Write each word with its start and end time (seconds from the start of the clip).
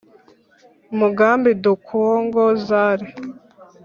mugambi 0.99 1.49
du 1.63 1.73
Congo 1.89 2.43
Za 2.67 2.85
re 2.99 3.09